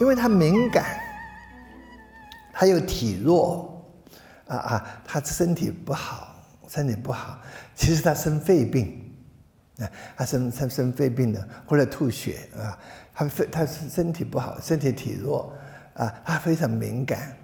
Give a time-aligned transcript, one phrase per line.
[0.00, 0.98] 因为他敏感，
[2.52, 3.84] 他又体弱，
[4.46, 6.34] 啊啊，他身体不好，
[6.68, 7.38] 身体不好。
[7.76, 9.12] 其实他生肺病，
[9.78, 12.76] 啊，他生生生肺病的，或者吐血啊，
[13.14, 15.52] 他肺他身体不好，身体体弱，
[15.94, 17.36] 啊，他非常敏感，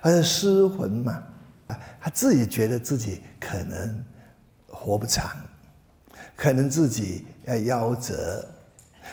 [0.00, 1.22] 他是失魂嘛，
[1.66, 4.04] 啊，他自己觉得自己可能
[4.68, 5.30] 活不长，
[6.36, 8.48] 可能自己要夭折。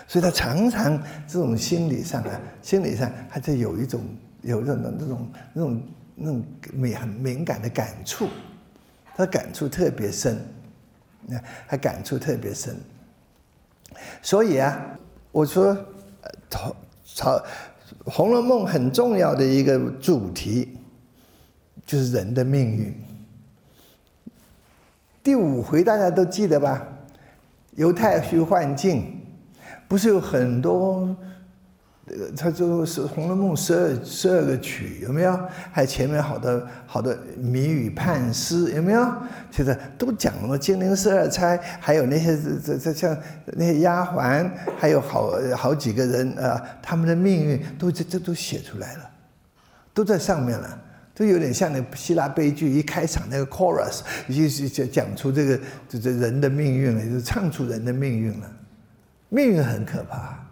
[0.08, 4.02] 所以他常常这种心理上啊，心理上他就有一种
[4.42, 5.84] 有这种那种那种
[6.16, 6.44] 那种
[6.74, 8.28] 敏很敏感的感触，
[9.16, 10.40] 他感触特别深，
[11.28, 12.76] 那他感触特别深。
[14.22, 14.98] 所以啊，
[15.32, 15.76] 我说，
[16.50, 17.38] 朝朝
[18.06, 20.78] 《红楼梦》很重要的一个主题，
[21.86, 22.96] 就是人的命运。
[25.22, 26.88] 第五回大家都记得吧？
[27.76, 29.19] 犹太虚幻境。
[29.90, 31.16] 不是有很多，
[32.06, 35.38] 呃，他就是《红楼梦》十二十二个曲，有没有？
[35.72, 39.12] 还有前面好多好多谜语判诗，有没有？
[39.50, 43.18] 其实都讲了金陵十二钗，还有那些这这像
[43.48, 49.10] 那些丫鬟，还有好好几个人啊，他们的命运都这这都写出来了，
[49.92, 50.80] 都在上面了，
[51.16, 58.52] 都有点像那希腊悲剧一开场那个 chorus，就是讲讲出这个这这人的命运了，就唱出人的命运了。
[59.30, 60.44] 命运很可怕，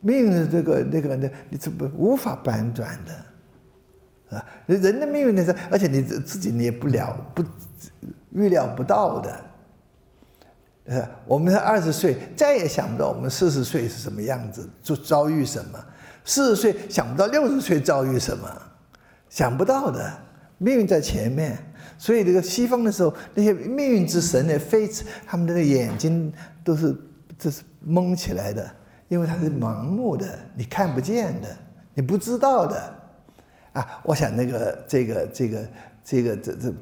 [0.00, 4.46] 命运的这个那个那，你怎么无法反转的啊？
[4.66, 7.44] 人的命运呢是，而且你自己你也不了不
[8.30, 9.44] 预料不到的。
[10.84, 15.78] 呃，我们二十岁再也想不到我们四十岁是什么样子，就遭遇什么；
[16.24, 18.48] 四十岁想不到六十岁遭遇什么，
[19.28, 20.08] 想不到的
[20.58, 21.58] 命运在前面。
[21.98, 24.88] 所以这个西方的时候，那些命运之神呢，飞
[25.26, 26.96] 他们的眼睛都是。
[27.40, 28.70] 这是蒙起来的，
[29.08, 31.48] 因为它是盲目的，你看不见的，
[31.94, 32.94] 你不知道的，
[33.72, 34.00] 啊！
[34.04, 35.68] 我想那个这个这个
[36.04, 36.74] 这个这这，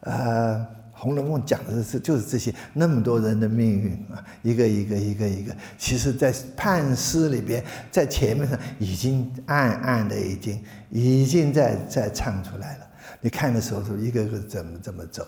[0.00, 0.58] 呃，
[0.90, 12.86] 《红楼梦》讲的是就是这些那么多人的命运啊，一个一个一个一个，其实在判诗里边，在前面上已经暗暗的已经已经在在唱出来了。
[13.20, 15.24] 你看的时候，是一个个怎么怎么走，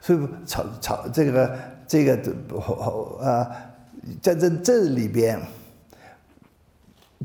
[0.00, 2.16] 所以朝朝这个这个
[3.20, 3.66] 啊。
[4.22, 5.38] 在这这里边，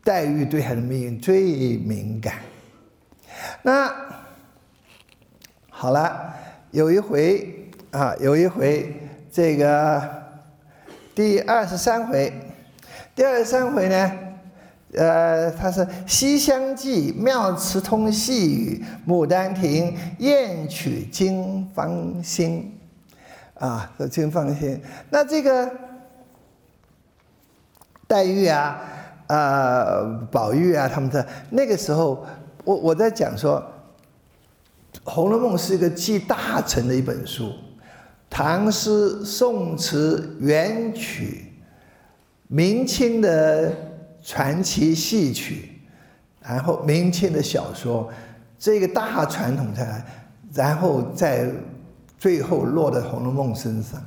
[0.03, 2.35] 黛玉对他的命运最敏感。
[3.63, 3.89] 那
[5.69, 6.33] 好了，
[6.71, 8.93] 有一回啊，有一回，
[9.31, 10.01] 这个
[11.15, 12.33] 第二十三回，
[13.15, 14.11] 第二十三回呢，
[14.95, 22.77] 呃，他是《西厢记》妙词通细语，《牡丹亭》艳曲金芳心，
[23.53, 24.81] 啊，这金芳心。
[25.09, 25.84] 那这个。
[28.07, 28.79] 黛玉啊，
[29.27, 32.25] 呃，宝玉啊，他们在那个时候，
[32.63, 33.59] 我我在讲说，
[35.03, 37.51] 《红楼梦》是一个集大成的一本书，
[38.29, 41.51] 唐诗、宋词、元曲、
[42.47, 43.73] 明清的
[44.21, 45.81] 传奇戏曲，
[46.41, 48.09] 然后明清的小说，
[48.59, 50.05] 这个大传统下来，
[50.53, 51.49] 然后在
[52.19, 53.99] 最后落在《红楼梦》身上。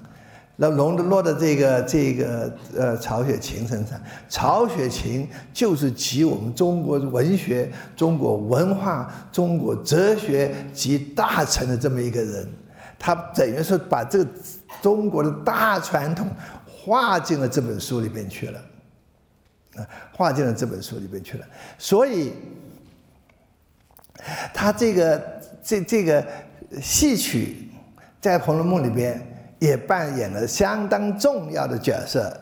[0.61, 3.97] 那龙的落到这个这个呃曹雪芹身上，
[4.29, 12.49] 曹雪芹就是集我们中国文学、中国文化、中国哲学集大成的这么一个人，
[12.99, 14.31] 他等于说把这个
[14.83, 16.29] 中国的大传统
[16.67, 18.61] 画进了这本书里边去了，
[19.77, 21.47] 啊，画进了这本书里边去了，
[21.79, 22.33] 所以
[24.53, 26.27] 他这个这这个
[26.83, 27.69] 戏曲
[28.21, 29.25] 在《红楼梦》里边。
[29.59, 32.33] 也扮演了相当重要的角色，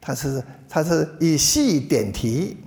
[0.00, 2.58] 他是他是以戏点题，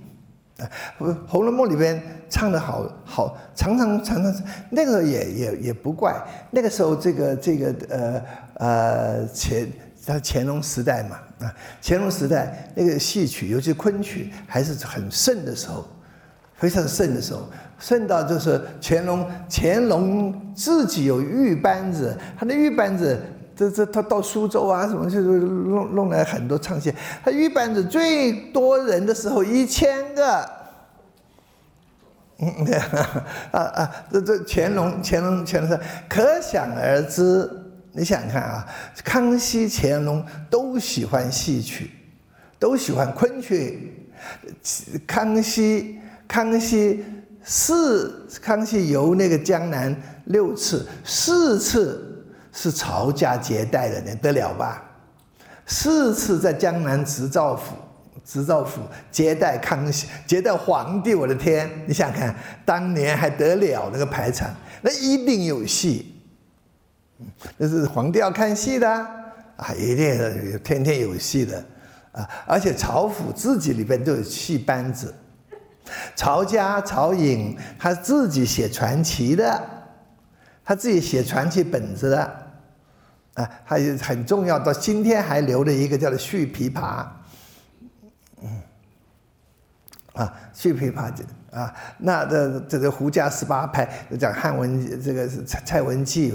[0.58, 0.68] 啊，
[1.26, 6.14] 《红楼梦》里边唱的好好，常常常常那个也也也不怪，
[6.50, 8.22] 那个时候这个这个呃
[8.54, 9.66] 呃乾
[10.04, 15.86] 他乾隆时代嘛啊，乾隆时代那个戏曲，尤其昆曲还是很盛的时候，
[16.56, 17.48] 非常盛的时候，
[17.78, 23.18] 盛到就是乾隆乾隆自己有玉班子，他的玉班子。
[23.58, 26.94] 这这他到苏州啊什么就是弄弄来很多唱戏，
[27.24, 30.48] 他玉班子最多人的时候一千个，
[32.38, 37.50] 嗯对啊啊这这乾隆乾隆乾隆是可想而知，
[37.90, 38.64] 你想想看啊，
[39.02, 41.90] 康熙乾隆都喜欢戏曲，
[42.60, 44.08] 都喜欢昆曲，
[45.04, 47.04] 康熙康熙
[47.42, 52.04] 四康熙游那个江南六次四次。
[52.60, 54.82] 是曹家接待的，你得了吧？
[55.64, 57.76] 四次在江南执照府
[58.24, 58.80] 执照府
[59.12, 61.14] 接待康熙，接待皇帝。
[61.14, 62.34] 我的天，你想看
[62.64, 64.52] 当年还得了那个排场，
[64.82, 66.16] 那一定有戏。
[67.56, 71.64] 那是皇帝要看戏的啊，一定天天有戏的
[72.10, 72.28] 啊。
[72.44, 75.14] 而且曹府自己里边都有戏班子，
[76.16, 79.62] 曹家曹颖他自己写传奇的，
[80.64, 82.47] 他自己写传奇本子的
[83.38, 87.04] 啊，还有很重要，到今天还留了一个叫做《续琵琶》。
[88.42, 88.60] 嗯，
[90.14, 93.88] 啊，续琵琶这啊，那这这个胡家十八拍
[94.18, 96.34] 讲汉文，这个蔡蔡文姬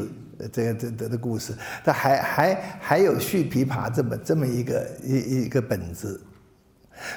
[0.53, 1.53] 这个这这的故事，
[1.83, 6.21] 他还还还有续琵琶这么这么一个一一个本子，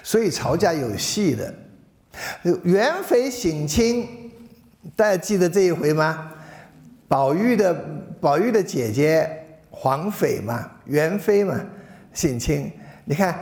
[0.02, 1.54] 所以曹家有戏的。
[2.64, 4.32] 元妃省亲，
[4.96, 6.32] 大家记得这一回吗？
[7.06, 7.72] 宝玉的
[8.20, 9.45] 宝玉的姐姐
[9.76, 11.60] 皇妃嘛，元妃嘛，
[12.12, 12.72] 省亲，
[13.04, 13.38] 你看。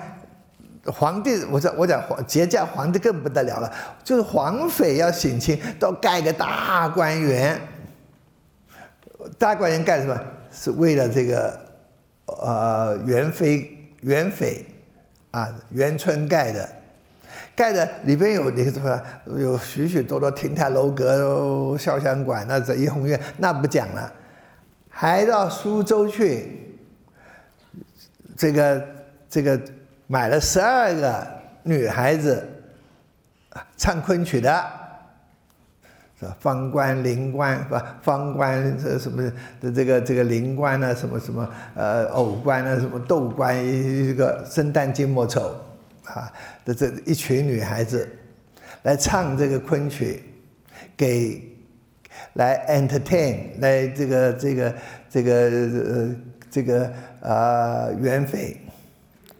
[0.86, 3.72] 皇帝，我讲我讲皇节假皇帝更不得了了，
[4.04, 7.58] 就是皇妃要省亲，都盖个大观园。
[9.38, 10.20] 大观园干什么？
[10.52, 11.58] 是为了这个，
[12.26, 14.62] 呃，元妃元妃
[15.30, 16.68] 啊，元春盖的，
[17.56, 19.02] 盖的里边有那个什么，
[19.38, 24.12] 有许许多多亭台楼阁、潇湘馆，那这怡红院那不讲了，
[24.94, 26.76] 还到苏州去，
[28.36, 28.88] 这个
[29.28, 29.60] 这个。
[30.06, 31.26] 买了十二个
[31.62, 32.46] 女孩子，
[33.74, 34.50] 唱昆曲的，
[36.20, 36.36] 是吧？
[36.38, 37.76] 方官、灵官，不？
[38.02, 39.32] 方官这什么
[39.62, 40.94] 的这个这个灵官呢？
[40.94, 42.78] 什么什么呃偶官呢？
[42.78, 43.66] 什么斗官？
[43.66, 45.58] 一个生旦净末丑
[46.04, 46.30] 啊
[46.66, 48.06] 的这一群女孩子
[48.82, 50.22] 来唱这个昆曲，
[50.94, 51.53] 给
[52.34, 54.74] 来 entertain 来这个这个
[55.10, 56.14] 这个呃
[56.50, 58.56] 这个啊元妃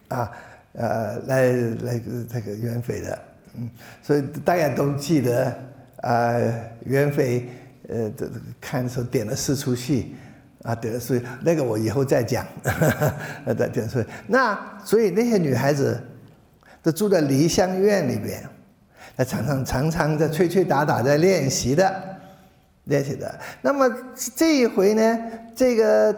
[0.09, 0.31] 啊。
[0.77, 3.17] 呃，来来这个元妃的，
[3.57, 3.71] 嗯，
[4.03, 5.57] 所以大家都记得
[5.99, 6.35] 啊，
[6.85, 7.49] 元妃
[7.89, 10.17] 呃，这这看的时候点了四出戏，
[10.65, 12.45] 啊，点了四，那个我以后再讲，
[13.45, 14.05] 呃， 再点出。
[14.27, 16.03] 那所以那些女孩子
[16.83, 18.43] 都住在梨香院里边，
[19.15, 22.14] 那常常常常在吹吹打打在练习的，
[22.85, 23.41] 练习的。
[23.63, 23.89] 那么
[24.37, 25.19] 这一回呢，
[25.55, 26.17] 这个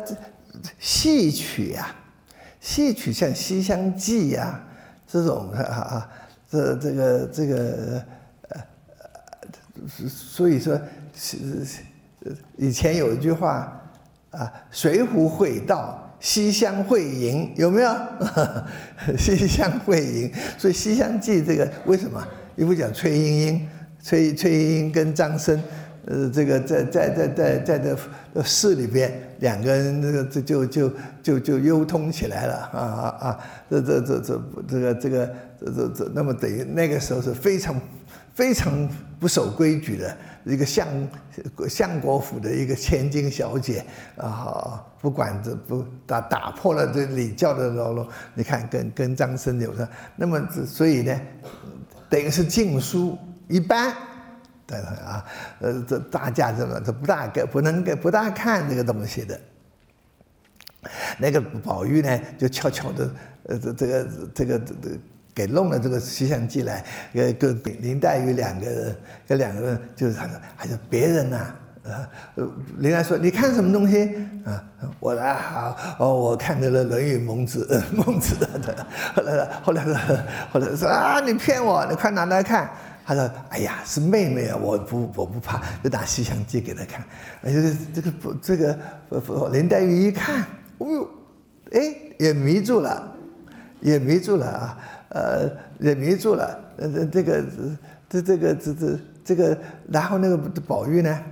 [0.79, 1.95] 戏曲呀。
[2.59, 4.61] 戏曲像《西厢记》呀，
[5.07, 6.11] 这种啊啊，
[6.51, 8.03] 这这个这个
[8.49, 8.61] 呃，
[10.09, 10.77] 所以说
[11.15, 11.37] 是
[12.57, 13.81] 以前有一句话
[14.33, 17.97] 啊，“水浒会道，西厢会吟”，有没有？
[19.17, 22.27] 西厢会吟，所以《西厢记》这个为什么？
[22.57, 23.69] 因为讲崔莺莺，
[24.03, 25.63] 崔崔莺莺跟张生。
[26.09, 33.39] 呃，这个在在在在在这市里边，两个人这个这就就就就幽通起来了啊啊啊！
[33.69, 37.75] 这这这这这个这个这这这，那么等于那个时候是非常
[38.35, 38.89] 非常
[39.19, 40.87] 不守规矩的一个相
[41.69, 43.85] 相国府的一个千金小姐
[44.17, 51.21] 啊，不管这不打打破了这礼教的喽喽，你看跟跟张生有的，那么所以呢，
[52.09, 53.19] 等于是禁书
[53.49, 53.93] 一般。
[54.67, 55.25] 对啊，
[55.61, 59.39] 呃，这大家这个这不大给不能给不大看这个东西的。
[61.19, 63.11] 那个宝玉呢，就悄悄的，
[63.45, 64.75] 呃，这这个这个这
[65.35, 72.09] 给弄了这个《西厢记》来，呃，跟林黛玉两个人，跟两个人就是他说，还是别人呐，呃，
[72.79, 74.63] 林黛玉说你看什么东西啊？
[75.01, 78.49] 我来好，哦，我看到了《论语》孟子， 孟子的。
[79.15, 79.85] 后来后来
[80.53, 82.69] 后来说啊，你骗我，你快拿来看。
[83.07, 87.05] 他说：“哎呀，是妹妹啊，我不，我不怕，就拿《西厢记》给他看。
[87.43, 88.77] 哎，这个，这个不，这个
[89.53, 90.45] 林黛玉一看，
[90.79, 91.09] 哦呦，
[91.71, 93.17] 哎，也迷住了，
[93.81, 94.79] 也迷住了啊，
[95.11, 95.49] 呃，
[95.79, 96.61] 也迷住了。
[96.79, 97.45] 呃，这个，
[98.09, 99.59] 这，这个，这，这，这个，
[99.89, 101.23] 然后那个宝玉呢，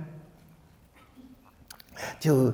[2.17, 2.53] 就。”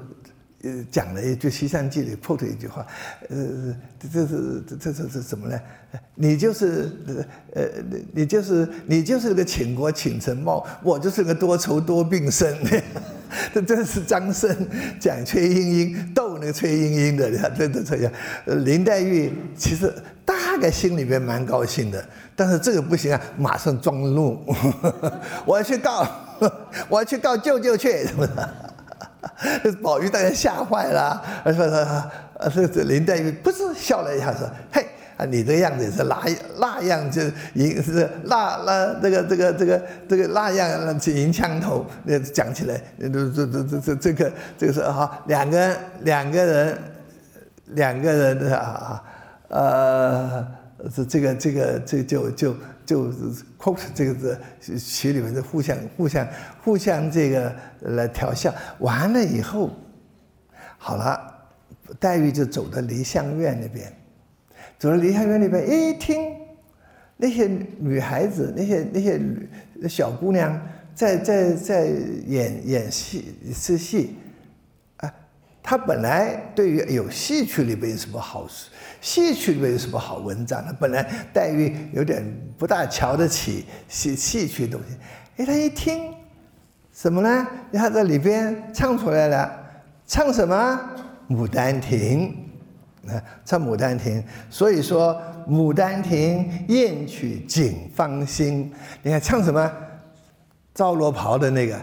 [0.64, 2.86] 呃，讲了一句《西厢记》里破的一句话，
[3.30, 3.76] 呃，
[4.12, 5.60] 这是这这这是什么呢？
[6.16, 6.90] 你就是
[7.54, 7.64] 呃，
[8.14, 12.56] 你就是你就是个倾国倾城貌，我就是个多愁多病身。
[13.54, 14.56] 这 这是张生
[15.00, 18.12] 讲崔莺莺逗那个崔莺莺的，这这这样。
[18.66, 19.92] 林黛玉其实
[20.26, 24.46] 大概心里边蛮高兴的，但是这个不行啊，马上装怒，
[25.46, 26.06] 我要去告，
[26.90, 28.30] 我要去告舅舅去，是不是？
[29.64, 32.12] 这 宝玉当然吓坏了，说说，
[32.50, 34.86] 这这林黛玉不是笑了一下说：“嘿，
[35.18, 36.20] 啊，你这个样子也是那
[36.58, 37.22] 那样，就
[37.54, 46.78] 银是那那这个这个这个这个那样去银枪头。”那讲起来，这这这这这个这个是哈，两个两个人
[47.68, 49.04] 两个人的啊
[49.50, 50.48] 呃
[50.96, 52.56] 这这个这个这就就
[52.92, 53.10] 就
[53.58, 54.14] quote 这个
[54.60, 56.28] 字曲里面的互相互相
[56.62, 59.72] 互相这个来调笑，完了以后，
[60.78, 61.18] 好了，
[62.02, 63.90] 黛玉就走到梨香院那边，
[64.78, 66.36] 走到梨香院那边一听，
[67.16, 69.22] 那些女孩子那些那些
[69.88, 70.62] 小姑娘
[70.94, 71.86] 在在在
[72.28, 74.18] 演演戏是戏。
[75.64, 78.48] 他本来对于有戏曲里边有什么好
[79.00, 80.76] 戏曲里边有什么好文章呢？
[80.80, 82.24] 本来黛玉有点
[82.58, 84.96] 不大瞧得起戏戏曲东西，
[85.38, 86.14] 哎，他一听
[86.92, 87.48] 什么呢？
[87.74, 89.52] 他在里边唱出来了，
[90.06, 90.80] 唱什么
[91.34, 92.36] 《牡丹亭》
[93.12, 93.24] 啊？
[93.46, 98.72] 唱《牡丹亭》，所以说《牡丹亭》艳曲锦芳心。
[99.04, 99.72] 你看唱什么？
[100.74, 101.80] 赵罗袍的那个。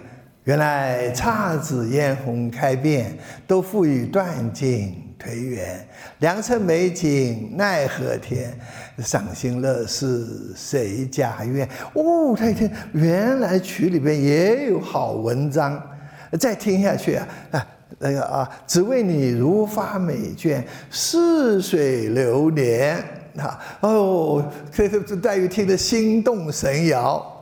[0.49, 3.15] 原来姹紫嫣红开遍，
[3.47, 5.87] 都付与断井颓垣。
[6.21, 8.59] 良辰美景奈何天，
[8.97, 10.27] 赏心乐事
[10.57, 11.69] 谁家院？
[11.93, 15.79] 哦，他一听，原来曲里边也有好文章。
[16.41, 17.67] 再听下去啊啊，
[17.99, 22.97] 那个啊，只为你如发美眷，似水流年。
[23.37, 27.35] 啊哦，这这黛玉听得心动神摇。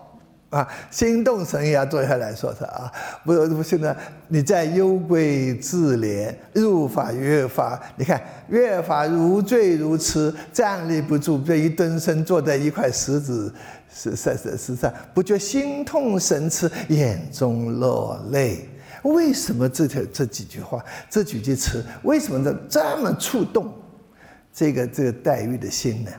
[0.48, 2.90] 啊，心动神也要坐下来说说啊，
[3.24, 3.94] 不不，现在
[4.28, 13.52] 你在幽闺自怜，入法越发，你看越发如醉如痴，站立不住，这一蹲身坐在一块石子
[13.92, 18.68] 石石石石上，不觉心痛神痴，眼中落泪。
[19.02, 23.72] 为什么这条这几句话，这几句词，为什么这这么触动
[24.52, 26.10] 这个这个黛玉的心呢？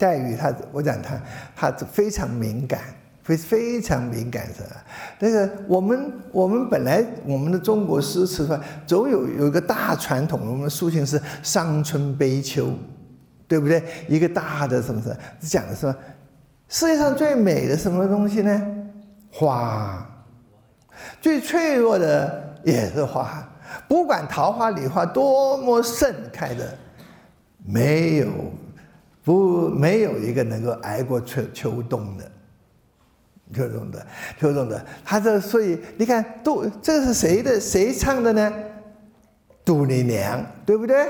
[0.00, 1.20] 黛玉，她我讲她，
[1.54, 2.80] 她非常敏感，
[3.22, 4.82] 非非常敏感是吧？
[5.18, 12.72] 那个我们我们本来我们的中国诗词吧，总有有一个大传统，我们抒情是伤春悲秋，
[13.46, 13.84] 对不对？
[14.08, 15.94] 一个大的什么什么，讲的是
[16.68, 18.66] 世界上最美的什么东西呢？
[19.30, 20.04] 花，
[21.20, 23.46] 最脆弱的也是花，
[23.86, 26.74] 不管桃花李花多么盛开的，
[27.66, 28.28] 没有。
[29.22, 32.24] 不，没有一个能够挨过秋秋冬的，
[33.54, 34.06] 秋冬的，
[34.40, 34.82] 秋冬的。
[35.04, 37.60] 他这所以你看，杜这是谁的？
[37.60, 38.52] 谁唱的呢？
[39.62, 41.06] 杜丽娘，对不对？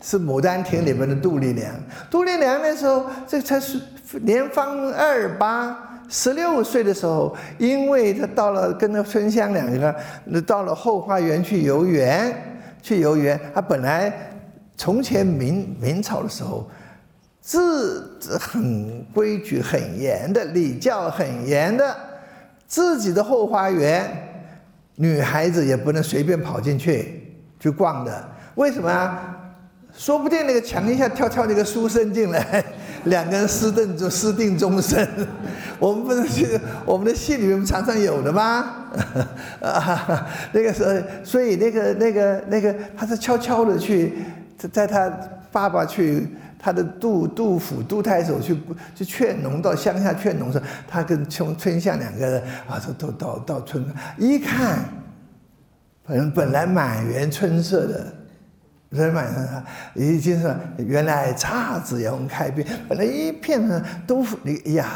[0.00, 1.70] 是《牡丹亭》里面的杜丽娘。
[2.10, 3.78] 杜丽娘那时候，这才是
[4.22, 9.94] 年方二八，十六岁的时候，因为她到了跟那春香两个
[10.24, 12.34] 人到了后花园去游园，
[12.80, 13.38] 去游园。
[13.54, 14.10] 她本来
[14.74, 16.66] 从前明明朝的时候。
[17.42, 21.94] 字很规矩很严的礼教很严的，
[22.68, 24.08] 自己的后花园，
[24.94, 28.28] 女孩子也不能随便跑进去去逛的。
[28.54, 29.36] 为什么啊？
[29.94, 32.64] 说不定那个墙一下跳跳那个书生进来，
[33.04, 35.06] 两个人私定就私定终身。
[35.80, 38.86] 我们不是去我们的戏里面常常有的吗？
[39.60, 40.94] 啊， 那个时候，
[41.24, 44.14] 所以那个那个那个，他是悄悄的去，
[44.72, 45.10] 在他
[45.50, 46.28] 爸爸去。
[46.64, 48.56] 他的杜杜甫杜太守去
[48.94, 53.84] 去劝农到乡下劝农时，他跟春春香两个人啊，都都到到村
[54.16, 54.78] 一看，
[56.06, 58.14] 本本来满园春色的，
[58.90, 59.64] 人满上
[59.96, 64.88] 已经是原来姹紫嫣红开遍，本来一片呢都你哎呀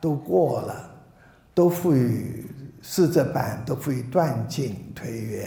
[0.00, 0.90] 都过了，
[1.54, 2.50] 都赋予
[2.82, 5.46] 是这般，都赋予断井颓垣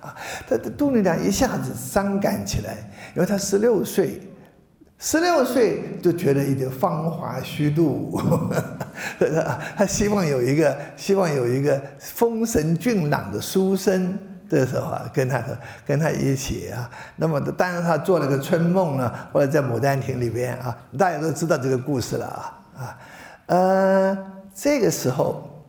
[0.00, 0.16] 啊！
[0.48, 2.78] 他杜丽娘一下子伤感起来，
[3.14, 4.22] 因为他十六岁。
[4.98, 8.18] 十六岁就觉得一点芳华虚度，
[9.76, 15.44] 他希望有一个，希望有一个风神俊朗的书生，这时候啊，跟他
[15.86, 22.98] 跟他一起啊，那么当然他做了个春梦呢，或者在牡丹亭里边啊，大家都知道这个故事了啊啊，
[23.46, 25.62] 呃，这个时候，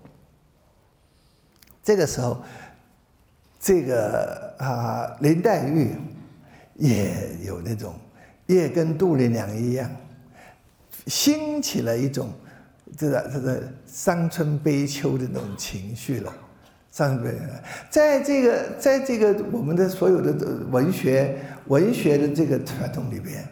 [1.83, 2.41] 这个时候，
[3.59, 5.97] 这个啊林黛玉
[6.75, 7.93] 也有那种。
[8.47, 9.89] 也跟杜丽娘一样，
[11.05, 12.31] 兴起了一种
[12.97, 16.33] 这个这个伤春悲秋的那种情绪了。
[16.89, 17.35] 伤春，
[17.89, 20.33] 在这个在这个我们的所有的
[20.71, 21.37] 文学
[21.67, 23.45] 文学的这个传统里边，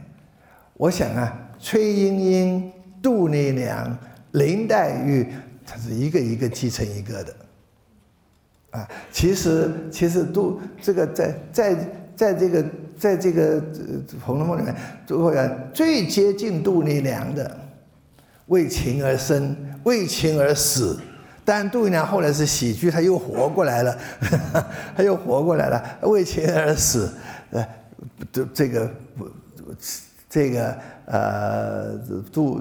[0.75, 2.71] 我想啊，崔莺莺、
[3.01, 3.95] 杜丽娘、
[4.31, 5.27] 林黛玉，
[5.65, 7.35] 它是一个一个继承一个的。
[8.71, 11.75] 啊，其实其实杜这个在在
[12.15, 12.65] 在这个。
[12.97, 13.61] 在这个
[14.23, 14.75] 《红楼梦》里面，
[15.05, 15.33] 最后
[15.73, 17.57] 最接近杜丽娘的，
[18.47, 20.99] 为情而生，为情而死。
[21.43, 23.97] 但杜丽娘后来是喜剧，她又活过来了，
[24.97, 27.13] 她又活过来了，为情而死。
[27.51, 27.63] 呃，
[28.31, 28.91] 这这个
[30.27, 31.97] 这个呃，
[32.31, 32.59] 杜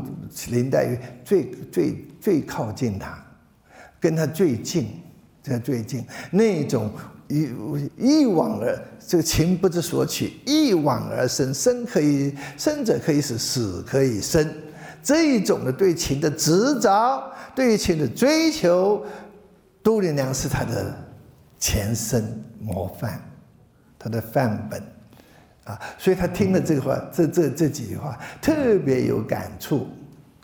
[0.51, 3.17] 林黛玉最最最靠近他，
[3.99, 5.01] 跟他最近，
[5.43, 6.91] 这最近那种
[7.29, 7.49] 一
[7.97, 14.49] 一往而这个情不知所起，一往而深，生可以生者可以死，死可以生，
[15.03, 17.23] 这一种的对情的执着，
[17.55, 19.05] 对情的追求，
[19.83, 20.95] 杜丽娘是他的
[21.59, 23.21] 前身模范，
[23.99, 24.83] 他的范本。
[25.65, 29.89] 啊，所以他听了这个话，这这这几句话特别有感触，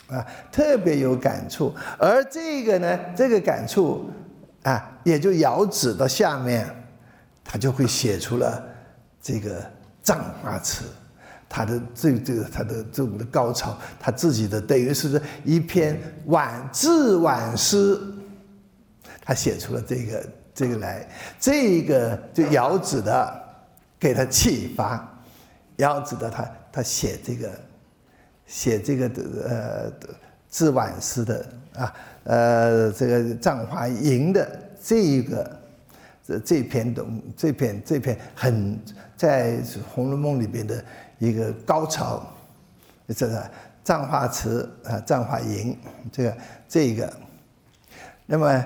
[0.08, 1.74] 啊，特别有感触。
[1.98, 4.08] 而这个呢，这个感触
[4.62, 6.68] 啊，也就遥指到下面，
[7.44, 8.62] 他就会写出了
[9.22, 9.64] 这个
[10.02, 10.84] 葬花词，
[11.48, 17.98] 他的这这个他的这种的高潮，他自己的等于是一篇挽自挽诗，
[19.22, 23.42] 他写出了这个这个来，这个就遥指的
[23.98, 25.06] 给他启发。
[25.76, 27.50] 要知道他他写这个，
[28.44, 30.08] 写这个的呃
[30.50, 34.48] 自挽诗的啊呃这个《葬花吟》的
[34.82, 35.58] 这一个
[36.26, 38.78] 这这篇东这篇这篇很
[39.16, 39.52] 在
[39.92, 40.84] 《红楼梦》里边的
[41.18, 42.26] 一个高潮，
[43.08, 43.38] 这个
[43.82, 45.72] 《葬花词》啊《葬花吟》
[46.12, 46.36] 这个
[46.68, 47.12] 这个，
[48.26, 48.64] 那么。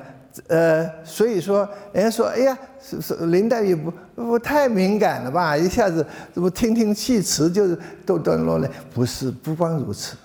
[0.48, 1.58] 呃，所以说，
[1.92, 5.56] 人家说，哎呀，是是林黛玉不不太敏感了吧？
[5.56, 8.68] 一下子怎么听听戏词就是都都落了？
[8.92, 10.16] 不是，不光如此，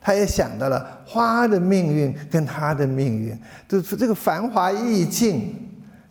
[0.00, 3.38] 他也想到了花的命运跟他的命运，
[3.68, 5.54] 就是这个繁华易尽，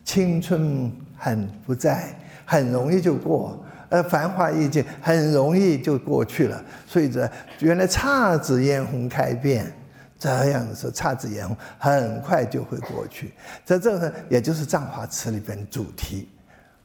[0.03, 2.13] 青春很不在，
[2.45, 6.63] 很容易就过，呃繁华易尽，很容易就过去了。
[6.85, 7.29] 所以这
[7.59, 9.71] 原来姹紫嫣红开遍。
[10.19, 13.31] 这样子姹紫嫣红很快就会过去，
[13.63, 16.27] 在这个也就是《葬花词》里边的主题。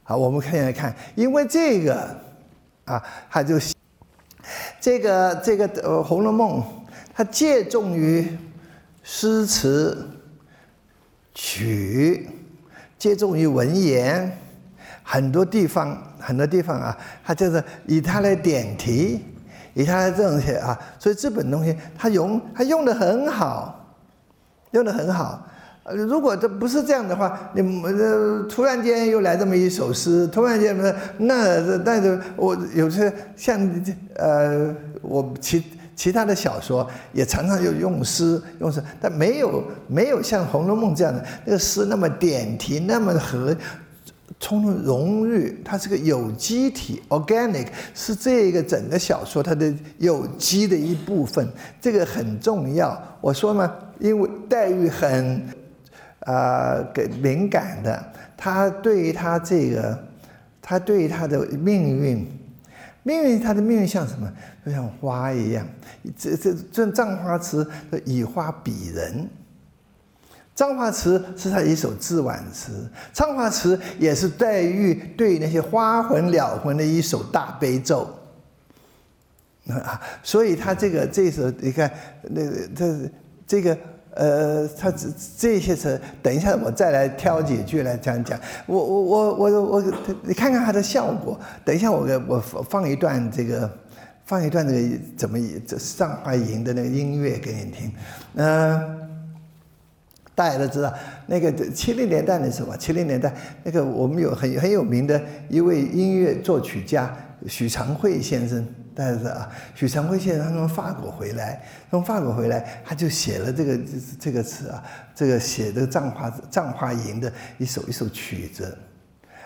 [0.03, 2.15] 好，我们看来看，因为这个
[2.85, 3.55] 啊，他就
[4.79, 6.61] 这个这个呃《红楼梦》，
[7.13, 8.37] 它借重于
[9.03, 10.07] 诗词
[11.33, 12.27] 曲，
[12.97, 14.37] 借重于文言，
[15.03, 19.21] 很多地方很多地方啊，它就是以它来点题。
[19.75, 23.97] 以他来这种些啊，所以这本东西他用他用的很好，
[24.69, 25.47] 用的很好。
[25.81, 30.77] 呃，如果这不是这样的话，你呃突然间又来这么一首诗，突然间
[31.17, 33.67] 那那我有些像
[34.15, 34.71] 呃
[35.01, 35.63] 我其
[35.95, 43.55] 其他的小说也常常有用诗用诗，但没有没有像《红楼梦》这样的那个诗那么点题那么和。
[44.39, 51.47] 充荣誉，它是个有机体，organic 是这个整个小说它的有机的一部分，
[51.79, 52.99] 这个很重要。
[53.21, 55.41] 我说嘛，因为黛玉很
[56.21, 58.03] 啊给敏感的，
[58.35, 59.97] 她对于她这个，
[60.61, 62.27] 她对于她的命运，
[63.03, 64.31] 命运她的命运像什么？
[64.65, 65.67] 就像花一样，
[66.17, 67.69] 这这这葬花词
[68.05, 69.29] 以花比人。
[70.55, 78.07] 葬花词是他一首自挽词，葬花词也是黛玉对那些花魂了魂的一首大悲咒。
[79.67, 83.11] 啊，所以他这个这首你看，那个这
[83.47, 83.75] 这个
[84.15, 88.39] 呃，他这这些词，等一下我再来挑几句来讲讲。
[88.65, 89.83] 我我我我我，
[90.23, 91.39] 你看看它的效果。
[91.65, 93.69] 等一下我给我放一段这个，
[94.25, 97.91] 放一段这个怎么这上花吟的那个音乐给你听，
[98.35, 98.99] 嗯。
[100.35, 100.91] 大家都知道，
[101.27, 107.15] 那个七零年代的时候，七零年代那个我们有很很有名的一位音乐作曲家
[107.47, 109.49] 许长惠先生，大家知道啊？
[109.75, 113.79] 许长惠先生他从法国回来，从法国回来，他就写了这个
[114.19, 118.77] 这个词啊，这个写的《葬花葬花吟》的一首一首曲子，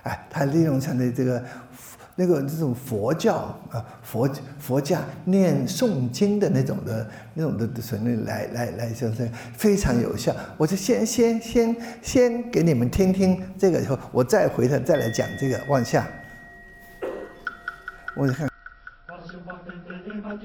[0.04, 1.44] 哎，他利用他的这个。
[2.20, 10.36] 那个这种佛教啊，佛佛家念诵经的那种的那种的旋律来来来，就是非常有效。
[10.58, 16.08] 我就先先先先给你们听听这个，以后我再回头再来讲这个往下。
[18.18, 18.57] 我看。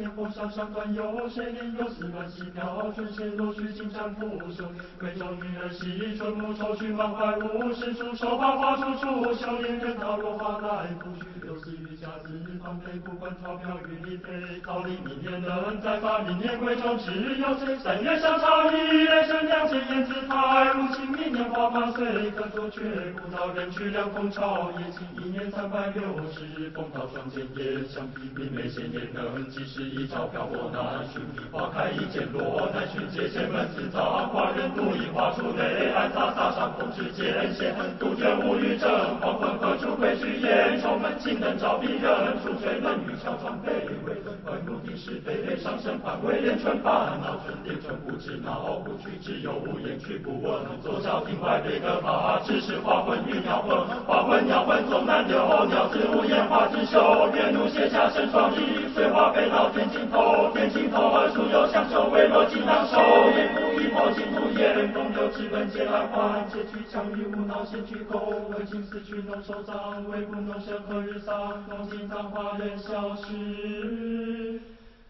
[0.02, 4.64] 天火上上端有谁吟有丝乱溪飘，春水落去金山拂袖。
[4.98, 11.30] 贵州女儿戏，春暮愁绪满怀物，诗书手把花处处，笑脸人道落花来不去。
[11.46, 14.58] 有时雨下字旁飞，不管钞票与你飞。
[14.64, 17.78] 桃李明年能再发，明年贵州只有谁？
[17.78, 20.72] 三月上朝一雷声，两千燕子台。
[20.74, 24.72] 如今明年花满蕎，可作却不到人去两风潮。
[24.80, 29.91] 也请一年三百六十，风涛霜剑也相比，明媚鲜艳能几时？
[29.92, 31.20] 一朝飘过南浔，
[31.52, 38.88] 花开一见落南浔，借仙门自葬花人独饮花树内，暗洒洒上空之间，闲杜鹃无语正，
[39.20, 40.40] 黄昏何处归去？
[40.40, 44.96] 烟愁门，青灯照壁人，出水门，玉桥窗北，微问关入地。
[45.02, 50.54] 是非悲伤生烦为连春烦恼，春天春不知恼，不去只有无言去不问。
[50.80, 53.76] 左脚庭外悲歌法，只是花魂与鸟魂，
[54.06, 57.28] 花魂鸟魂总难留，鸟字无言花自休。
[57.34, 62.08] 月怒写下生双翼，水花飞到天天尽头，天尽头何处有相守？
[62.10, 63.00] 微弱尽难受，
[63.34, 68.20] 眼不一破尽不言，风流之本皆来还，结局将与无脑先去勾，
[68.56, 71.64] 为情死去能收葬，为不浓生何日丧？
[71.68, 74.60] 浓尽葬花人消失，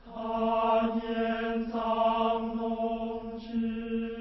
[0.06, 4.12] 他年葬浓只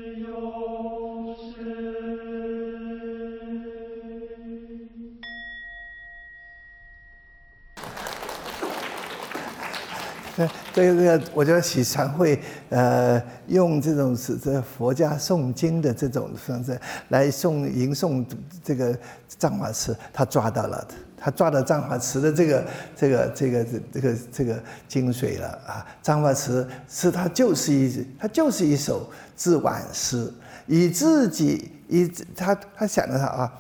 [10.73, 16.79] 这个，我觉得喜禅会呃用这种是这佛家诵经的这种方式
[17.10, 18.25] 来诵吟诵
[18.63, 25.86] 这个藏法词，他抓到了，他抓到藏法词的这个这个这个这个这个精髓了啊！
[26.01, 30.31] 藏法词是它就是一它就是一首自挽诗，
[30.67, 33.53] 以自己以他他想着他啊，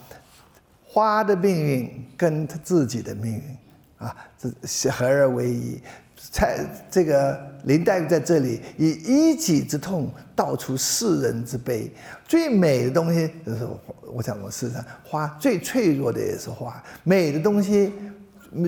[0.85, 3.57] 花的命运跟他自己的命运
[3.97, 5.81] 啊，这合二为一。
[6.29, 11.91] 才这个林黛玉在这里以一己之痛道出世人之悲。
[12.27, 13.67] 最美的东西就是，
[14.13, 16.81] 我想我世上花最脆弱的也是花。
[17.03, 17.91] 美的东西，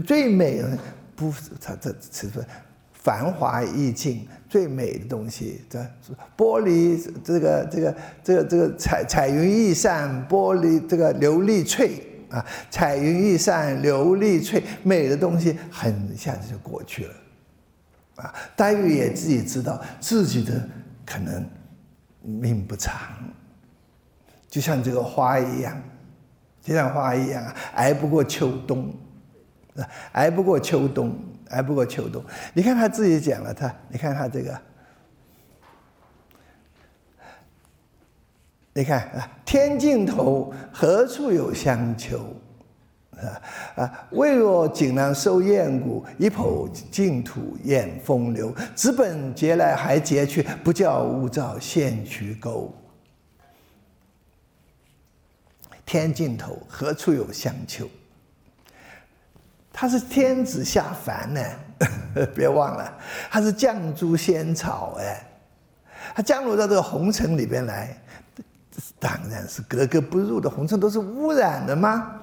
[0.05, 0.77] 最美的
[1.15, 2.27] 不，它这是
[2.91, 5.61] 繁华意境最美的东西。
[5.69, 5.79] 这
[6.35, 17.13] 玻璃这个这个这个这个彩彩云易散，玻璃这个琉璃脆啊，彩云易散，琉璃脆，美的东西很一下子就过去了。
[18.15, 20.67] 啊，黛玉也自己知道自己的
[21.05, 21.43] 可能
[22.21, 22.95] 命不长，
[24.47, 25.81] 就像这个花一样，
[26.61, 28.93] 就像花一样，挨不过秋冬，
[30.11, 31.17] 挨不过秋冬，
[31.49, 32.23] 挨不过秋冬。
[32.53, 34.61] 你看他自己讲了，他，你看他这个，
[38.73, 42.19] 你看啊，天尽头何处有香丘？
[43.21, 44.07] 啊啊！
[44.11, 48.53] 未若锦囊收艳骨，一抔净土掩风流。
[48.75, 52.73] 直本劫来还劫去，不教勿造陷渠沟。
[55.85, 57.87] 天尽头何处有香丘？
[59.71, 61.41] 他是天子下凡呢，
[62.35, 62.97] 别忘了，
[63.29, 65.25] 他是绛珠仙草哎，
[66.15, 67.97] 他降落到这个红尘里边来，
[68.99, 70.49] 当然是格格不入的。
[70.49, 72.19] 红尘都是污染的吗？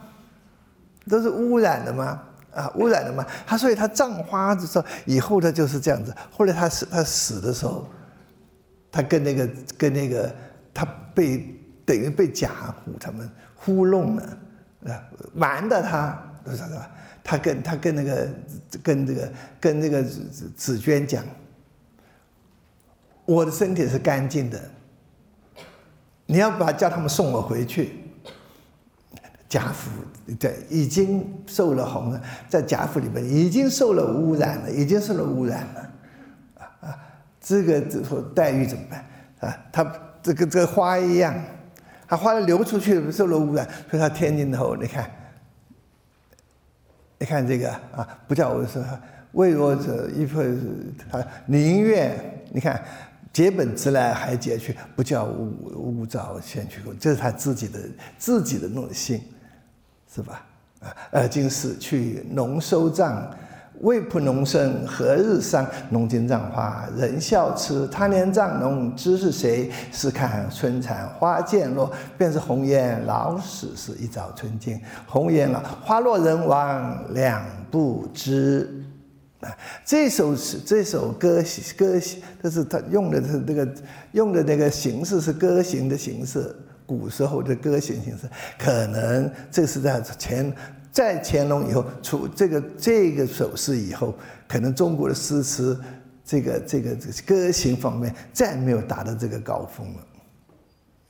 [1.11, 2.23] 都是污染的吗？
[2.53, 3.25] 啊，污染的吗？
[3.47, 6.15] 他所以他葬花的时候，以后他就是这样子。
[6.31, 7.87] 后来他死，他死的时候，
[8.91, 10.35] 他跟那个跟那个
[10.73, 11.47] 他被
[11.85, 14.39] 等于被贾虎他们糊弄了，
[14.87, 16.91] 啊，瞒的他，是吧？
[17.23, 18.29] 他跟他跟那个
[18.83, 21.23] 跟这个跟那个紫紫娟讲，
[23.27, 24.61] 我的身体是干净的，
[26.27, 28.00] 你要把叫他们送我回去。
[29.51, 29.91] 贾府
[30.39, 35.91] 在已经受了红了，在贾府里面已经受了污染了，已经受了污染了，
[36.57, 36.99] 啊啊！
[37.41, 39.05] 这个这说黛玉怎么办
[39.41, 39.59] 啊？
[39.73, 41.35] 他这个这个花一样，
[42.07, 45.11] 他花流出去受了污染，所以他天津头，你看，
[47.19, 48.81] 你看这个啊，不叫我说
[49.33, 52.17] 为我者一份，他宁愿
[52.53, 52.81] 你看。
[53.33, 56.81] 结本之来还结去，不叫勿勿造先去。
[56.99, 57.79] 这是他自己的
[58.19, 59.23] 自己的那种心。
[60.13, 60.45] 是吧？
[60.81, 63.23] 啊，而今死去农收葬，
[63.83, 65.65] 未卜农生何日丧？
[65.91, 69.71] 农经葬花人笑痴，他年葬农知是谁？
[69.93, 73.93] 试看春残花渐落，便是红颜老死时。
[74.01, 78.83] 一早春尽红颜老，花落人亡两不知。
[79.41, 79.49] 啊，
[79.85, 81.43] 这首是这首歌
[81.77, 82.01] 歌，
[82.43, 83.69] 这是他用的是这个
[84.13, 86.55] 用的那个形式是歌行的形式。
[86.99, 90.53] 古时候的歌行形式，可能这是在乾
[90.91, 94.13] 在乾隆以后出这个这个首饰以后，
[94.49, 95.79] 可能中国的诗词
[96.25, 100.07] 这个这个这个歌行方面再没有达到这个高峰了。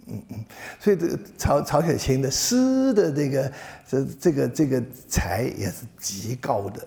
[0.08, 0.44] 嗯嗯，
[0.78, 3.52] 所以这个曹曹雪芹的诗的这个
[3.88, 6.86] 这这个这个才也是极高的。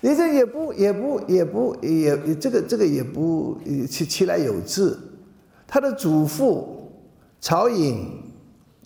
[0.00, 4.98] 你这也不也不也不也这个这个也不其其来有志，
[5.68, 6.72] 他的祖父。
[7.40, 8.22] 曹颖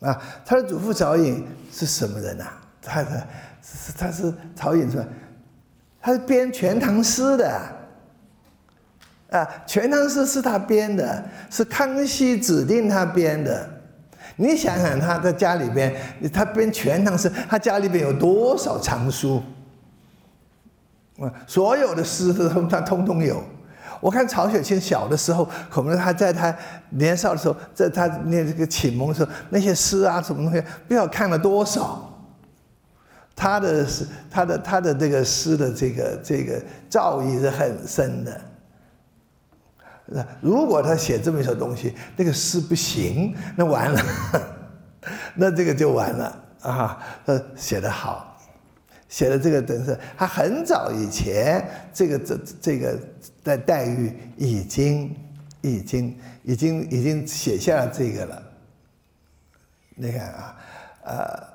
[0.01, 2.45] 啊，他的祖父曹颖是什么人呐？
[2.83, 3.27] 他的
[3.63, 5.05] 是他是曹颖是吧？
[6.01, 7.51] 他是编《全唐诗》的
[9.31, 13.69] 啊，《全唐诗》是他编的，是康熙指定他编的。
[14.37, 15.95] 你想想他在家里边，
[16.33, 19.43] 他编《全唐诗》，他家里边有多少藏书
[21.19, 23.45] 啊，所有的诗都他通通有。
[24.01, 26.55] 我看曹雪芹小的时候，可能他在他
[26.91, 32.07] 年少的时候，在他念这个启蒙的时候，那些诗啊什么东西，不知道看了多少。
[33.37, 38.41] 他的诗，他的他的这个诗的这个这个造诣是很深的。
[40.05, 44.03] 那如果他写这么一首东西，那个诗不行，那完了，
[45.37, 46.99] 那这个就完了啊！
[47.27, 48.30] 呃，写得好，
[49.11, 52.99] 写的这个等是他很早以前，这个这这个
[53.45, 55.15] 的待遇已经
[55.61, 58.43] 已经已经已经写下了这个了。
[59.95, 60.57] 你看啊，
[61.05, 61.51] 呃。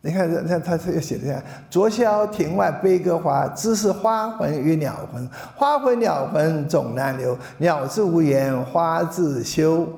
[0.00, 5.28] 你看，他他他写的这样：昨宵庭外悲歌花，知是花魂与鸟魂。
[5.56, 9.88] 花魂鸟魂总难留，鸟自无言，花自休。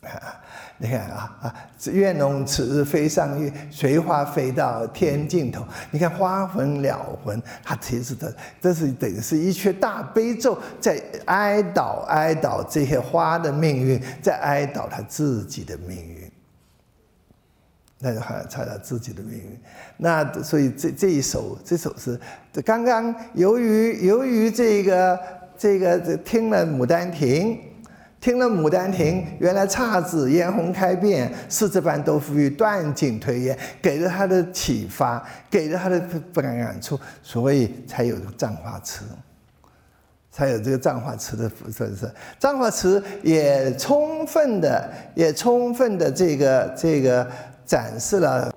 [0.78, 1.54] 你看啊啊，
[1.92, 5.64] 愿侬此日飞上月，随花飞到天尽头。
[5.90, 16.30] 你看花魂鸟魂，他其实的这是等于是一阙大悲咒，在哀悼哀悼这些花的命运，在哀悼他自己的命运。
[17.98, 19.58] 那就还猜到自己的命运，
[19.96, 22.20] 那所以这这一首这首诗，
[22.62, 25.18] 刚刚由于由于这个
[25.56, 27.56] 这个这听了《牡丹亭》，
[28.20, 36.00] 听了《牡丹亭》，原来姹紫嫣红开遍，四字半豆腐与断井颓垣，给了他的启发，给了他的
[36.32, 39.04] 不感感触，所以才有这个葬花词，
[40.32, 42.12] 才有这个葬花词的粉丝。
[42.38, 47.26] 葬花词也充分的也充分的这个这个。
[47.66, 48.48] 展示了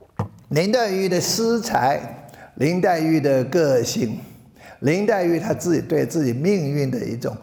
[0.50, 2.00] 林黛玉的诗才，
[2.58, 4.19] 林黛玉的个性，
[4.82, 7.36] 林黛玉她自己对自己命运的一种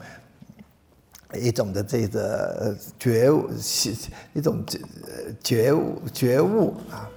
[1.34, 3.48] 一种的这个觉悟，
[4.34, 4.64] 一种
[5.42, 7.08] 觉悟觉悟啊。